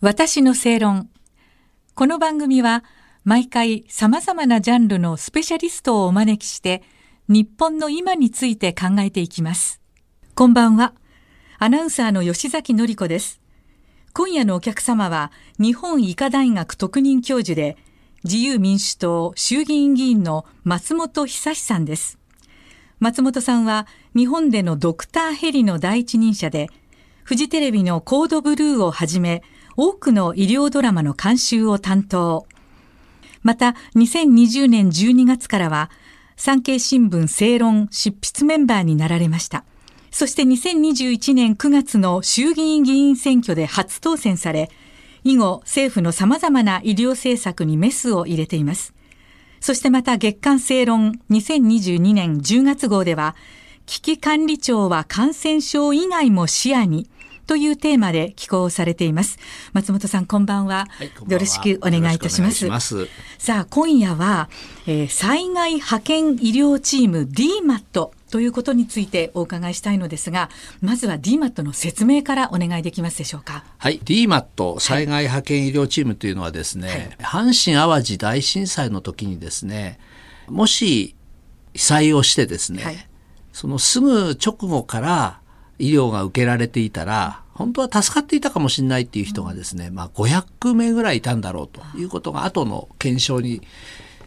[0.00, 1.10] 私の正論。
[1.96, 2.84] この番組は
[3.24, 6.84] 毎回様々なジャンルのスペシャリストをお招きして
[7.26, 9.80] 日本の今について考えていきます。
[10.36, 10.94] こんばんは。
[11.58, 13.40] アナウンサーの吉崎のり子です。
[14.14, 17.76] 今夜のお客様は日本医科大学特任教授で
[18.22, 22.20] 自由民主党衆議院議員の松本久さんです。
[23.00, 26.68] 松本さんは日本でのドクターヘリの第一人者で
[27.24, 29.42] フジテレビのコードブルーをはじめ
[29.80, 32.46] 多くの医療ドラマの監修を担当。
[33.44, 35.88] また、2020年12月からは、
[36.36, 39.62] 産経新聞正論執筆メンバーになられました。
[40.10, 44.68] そして2021年9月の衆議院議員選挙で初当選され、
[45.22, 48.94] 以後政府の様々な医療政策にメスを入れています。
[49.60, 53.36] そしてまた月刊正論2022年10月号では、
[53.86, 57.08] 危機管理庁は感染症以外も視野に、
[57.48, 59.38] というテーマで寄稿されています。
[59.72, 60.86] 松本さん、こんばんは。
[60.90, 62.66] はい、んんはよろしくお願いいたします。
[62.66, 63.08] ます
[63.38, 64.50] さあ、今夜は、
[64.86, 70.50] えー、災害派遣医療チーム DMAT ということについてお伺いしたいのですが、
[70.82, 73.64] まずは DMAT の説明からお願いできますでしょうか。
[73.78, 79.98] はい、DMAT 災害派遣医療チームというのはですね、はい、阪神淡路大震災の時にですね、
[80.48, 81.16] もし
[81.72, 83.08] 被災をしてですね、はい、
[83.54, 85.40] そのすぐ直後から
[85.78, 93.62] 医療が受けられていたら、本当は助かっていたかもしれないっていう人がですね、まあ500名ぐらいいたんだろうということが後の検証に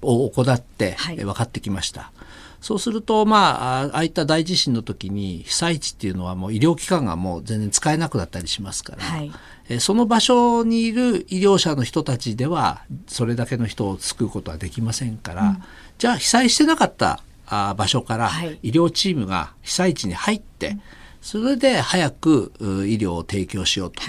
[0.00, 2.02] を行って分かってきました。
[2.02, 2.24] はい、
[2.60, 9.32] そうすると、まあ、ああいった大地震の時に被災地っていうのはもう医療機関がもう全然使えなくなったりしますから、はい、
[9.68, 15.62] えその場所にいる医療者の人たちではそれだけの人を救うことはできませんから、うん、
[15.98, 18.30] じゃあ被災してなかったあ場所から
[18.62, 20.80] 医療チームが被災地に入って、はい
[21.26, 22.62] それで早く医
[22.98, 24.00] 療を提供しようと。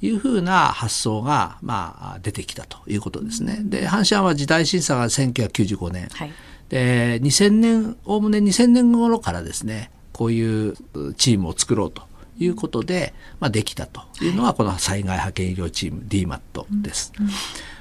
[0.00, 3.58] いうふうな発想が、まあ、出てきたということですね。
[3.64, 6.08] で、阪神淡路大震災が1995年。
[6.12, 6.32] はい、
[6.68, 10.76] で、2000年、おおむね2000年頃からですね、こういう
[11.16, 12.02] チームを作ろうと
[12.38, 17.12] いうことで、まあ、できたというのが、この災害派遣医療チーム DMAT です。
[17.18, 17.32] うんうん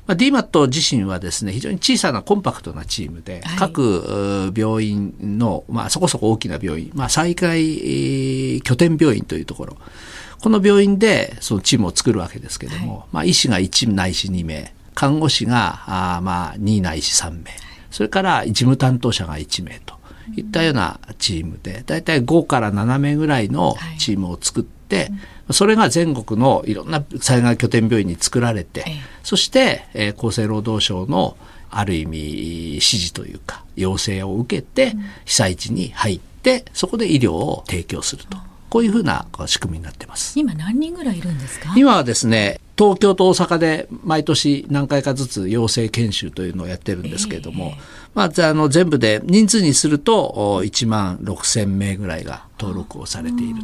[0.08, 9.78] まあ、DMAT 自身はですね、非常に小さなコンパクトなチームで、はい、各病院の、まあ、そこそこ大きな病院、まあ、災害拠点病院というところ、
[10.42, 15.84] この病院でそのチームを作るわけですけども、はい、まあ、医師が1ないし2名、看護師が
[16.16, 17.52] あまあ2ないし3名、
[17.92, 19.96] それから事務担当者が1名と
[20.36, 24.77] いったようなチームで、だいたい5から7名ぐらいのチームを作って、はい
[25.52, 28.86] それが全国のいろんな災害拠点病院に作られて、
[29.24, 31.38] そして、えー、厚生労働省の
[31.70, 34.94] ある意味指示というか要請を受けて
[35.26, 38.38] 被災地に入ってそこで医療を提供すると。
[38.70, 40.38] こういうふうな仕組みになってます。
[40.38, 41.74] 今何人ぐらいいるんですか？
[41.78, 47.80] 今はですね、東京と大阪で毎年何回かずつ養成研修というのをやってるんですけれども、えー、
[48.14, 53.62] まあ、あの全部で人数にすると1万6千名ぐらいが登録をされている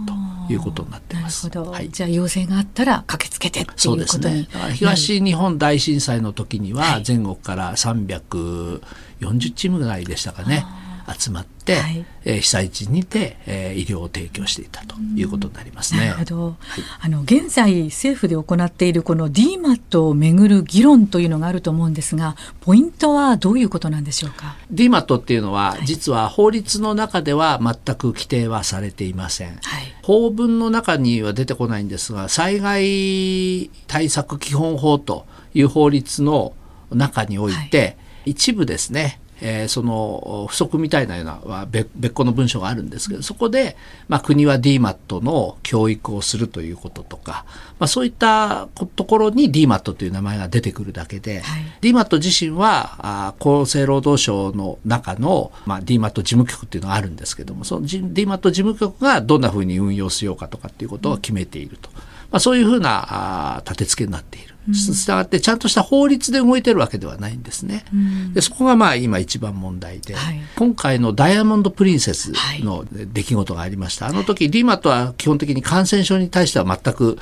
[0.48, 1.48] ということになってます。
[1.48, 1.72] なるほど。
[1.74, 4.74] はい、じゃあ要請があったら駆けつけてっていうことにそうですね。
[4.74, 10.66] 東日本大震災の時には全国から340チームぐらいでしたかね。
[11.08, 16.08] 集まって、はい、えー、被災地にて、えー、医療を提供していたということになりますね。
[16.08, 16.56] なるほど、はい、
[17.02, 29.60] あの現在政府で行っているこの DMAT をめぐる議論というのがあると思うんですがポイントはどういうことなんでしょうか？DMAT っていうのは、実は法律の中では全く規定はされていません、はい、
[30.04, 36.54] 法文の中には出てこないんですが災害対策基本法という法律の
[36.92, 43.76] 中において、一部ですねえー、その不足みたいなような別個の文書があるんですけどそこで、
[44.08, 47.46] まあ、国は DMAT の教育をするということとか、
[47.78, 61.90] まあ、そういったところに DMAT という名前が出てくるだけで、はい、DMAT 自身はあ厚生労働省の中の、まあ、DMAT 事務局っていうのがあるんですけどもその DMAT 事務局がどんなふうに運用しようかとかっていうことを決めていると、
[62.32, 64.53] まあ、そういうふうなあ立て付けになっている。
[64.72, 67.86] したがってちゃんとした法律で動いてるわけではないんですね。
[68.34, 74.08] でそこがまあ今一番問題で、はい、今回のダイヤモンド・プリンセスの出来事がありました。
[74.08, 77.18] あの時リマとは基本的に感染症に対しては全く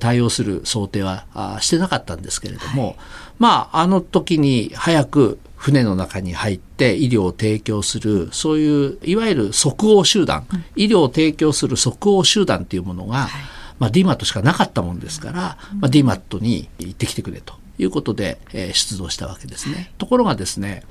[0.00, 1.24] 対応する想定は
[1.60, 2.96] してなかったんですけれども、はい、
[3.38, 19.90] まああの時に早く船の中に入って医療を提供するそういういわゆる即応集団、うん、医療を提供する即応集団というものが、はいまあ、DMAT しかなかったもんですから、まあ、DMAT に行ってきてくれということで、えー、出動したわけですね。
[19.98, 20.84] ところがですね、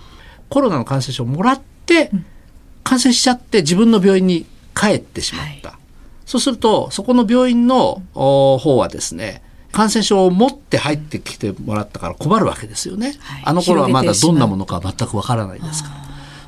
[0.50, 2.12] コロナの感染症をもらって、
[2.84, 4.46] 感染しちゃって自分の病院に
[4.76, 5.70] 帰ってしまった。
[5.70, 5.78] はい、
[6.26, 9.42] そうすると、そこの病院の方はですね、
[9.72, 13.16] 感染症を持って入ってきてもらったから困るわけですよね。
[13.22, 15.96] はい、あの頃はまだどんなものか全くわからないですから。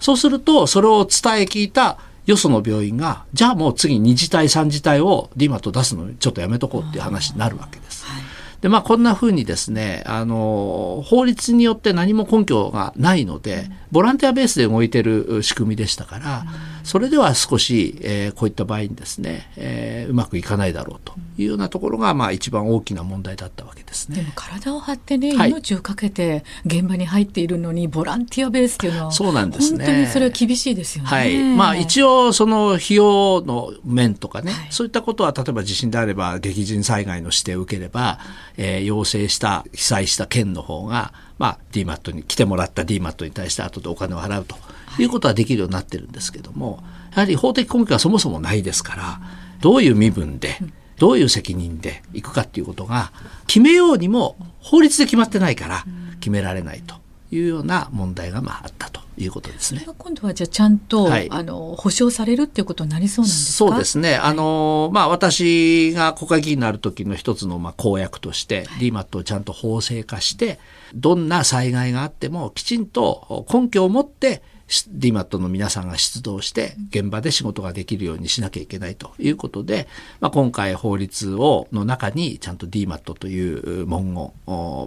[0.01, 8.06] そうすると、それを伝え聞いたよその病院が、じゃあもう次2次体3次体を DMAT 出すのにちょっとやめとこうっていう話になるわけです。
[8.06, 8.24] はい
[8.64, 16.45] で、まあ、こんなふうにですね、あの、法律によって何も根拠がないので、ボランティアベースで動いてる仕組みでしたから、
[16.84, 24.16] それでは少し、えー、こういった場合にですね、えー、うまくいかないだろうというようなところが、まあ、一番大きな問題だったわけですね。
[24.18, 29.86] でも体を張ってね、命をかけて現場に入っているのに、ボランティアベースっていうのは、そうなんですね。
[29.86, 31.10] 本当にそれは厳しいですよね。
[31.10, 31.38] はい。
[31.56, 38.18] まあ、一応、その費用の面とかね、はい、そういったことは、例えば地震であれば、激甚災害の指定を受ければ、
[38.57, 44.56] えー、要請した被災した県の方が、まあ、DMAT に来てもらった DMAT に対して後でお金を払うと
[45.01, 45.06] い。
[45.06, 49.21] うことはできるようになってるんですけども、やはり法的根拠はそもそもないですから、
[49.62, 50.57] どういう身分で、
[50.97, 53.12] どういう責任でいくかっていうことが
[53.47, 55.83] 決めようにも法律で決まってないから
[56.19, 56.95] 決められないと
[57.31, 58.82] いうような問題がまああった。
[58.82, 58.82] と
[59.18, 59.86] いうことですね。
[59.98, 63.57] 今度はじゃあちゃんと、はい、あの保証されるっていうことになりそうなんですか？
[63.57, 64.15] そうですね。
[64.15, 70.60] あのまあ私が国会議員になる時の一つのまあ公約として、はい、DMAT をちゃんと法制化して、
[70.95, 74.42] どんな災害があってもきちんと根拠を持って
[74.90, 79.88] DMAT の皆さんが出動して現場で仕事ができるようにしなきゃいけないということで、
[80.20, 84.31] まあ、今回法律をの中にちゃんと DMAT という文言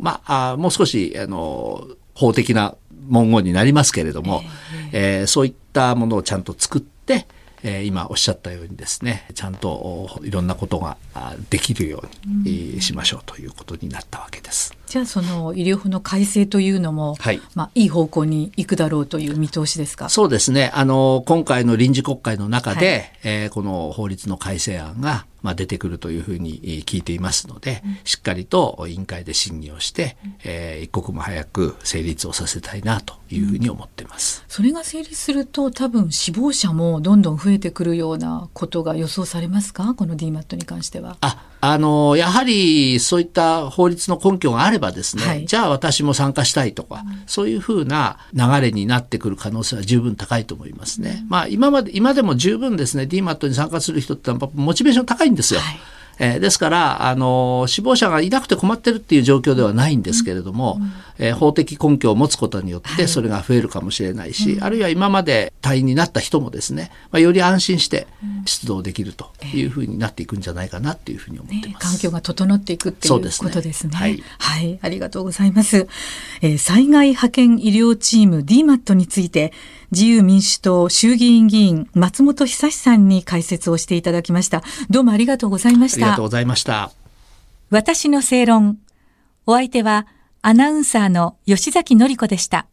[0.02, 4.42] まあもう少しあの法的な文言になりますけれども、
[4.92, 7.26] えー、えー、そういったものをちゃんと作って
[7.68, 10.96] えー、今おっしゃったようにですねちゃんといろんなことが
[11.50, 14.72] できるようにしましょうということになったわけです。
[14.86, 17.40] じゃあその医療法の改正というのも、はい。
[17.56, 20.08] まあ、いい方向に行くだろうという見通しですか？
[20.08, 20.70] そうですね。
[20.74, 34.44] あの今回の臨時国会の中で、はい、えー、この法律の改正案がまあ、出てくるというふうに聞いていますので、しっかりと委員会で審議をして、えー、一刻も早く成立をさせたいなというふうに思っています。
[34.48, 39.94] それが成立すると多分死亡者もどんどん増えてくるようなことが予想されますか？
[39.94, 41.16] この DMAT に関しては。
[41.20, 41.42] あ
[41.72, 51.20] あの、やはりそういった法律の根拠があればですね、はい、じゃあ私も参加したいとか、うん、そういうふうな流れになってくる可能性は十分高いと思いますね。
[51.24, 55.60] うん、まあ今まで、今でも十分ですね、DMAT に参加する人ってモチベーション高いんですよ。
[55.60, 55.78] はい
[56.18, 68.06] えー、ですから、あの、死亡者がいなくて困ってるっていう状況ではないんですけれども、うんえー、法的根拠を持つことによってそれが増えるかもしれないし、はい、あるいは今まで隊員になった人もですね、まあ、より安心して
[68.44, 71.68] 出動できるというふうになっていくんじゃないかなっていうふうに思ってます。
[71.68, 73.24] ね、環境が整っていくっていうこと
[73.60, 73.92] ですね。
[73.92, 75.88] はい、はい、ありがとうございます。
[76.42, 79.52] えー、災害派遣医療チーム DMAT について、
[79.92, 84.62] 自由民主党衆議院議員松本久さんに解説をしていただきました。
[84.90, 86.06] どうもありがとうございました。
[86.06, 86.92] ありがとうございました。
[87.70, 88.78] 私の正論。
[89.48, 90.08] お相手は
[90.48, 92.68] アナウンサーの吉崎のり子でした。